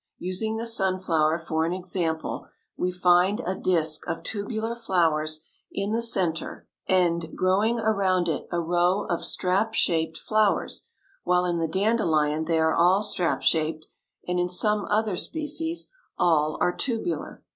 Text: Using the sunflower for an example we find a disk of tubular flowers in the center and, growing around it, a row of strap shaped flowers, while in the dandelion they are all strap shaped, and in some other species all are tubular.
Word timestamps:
Using 0.17 0.57
the 0.57 0.65
sunflower 0.65 1.37
for 1.37 1.63
an 1.63 1.73
example 1.73 2.47
we 2.75 2.89
find 2.89 3.39
a 3.45 3.53
disk 3.53 4.07
of 4.07 4.23
tubular 4.23 4.73
flowers 4.75 5.45
in 5.71 5.91
the 5.91 6.01
center 6.01 6.67
and, 6.87 7.35
growing 7.37 7.77
around 7.79 8.27
it, 8.27 8.47
a 8.51 8.59
row 8.59 9.03
of 9.05 9.23
strap 9.23 9.75
shaped 9.75 10.17
flowers, 10.17 10.87
while 11.23 11.45
in 11.45 11.59
the 11.59 11.67
dandelion 11.67 12.45
they 12.45 12.57
are 12.57 12.73
all 12.73 13.03
strap 13.03 13.43
shaped, 13.43 13.85
and 14.27 14.39
in 14.39 14.49
some 14.49 14.85
other 14.85 15.15
species 15.17 15.91
all 16.17 16.57
are 16.59 16.73
tubular. 16.75 17.43